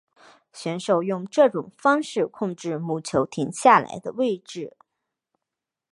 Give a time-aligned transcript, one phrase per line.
[0.51, 4.75] 选手用这种方式控制母球停下来的位置。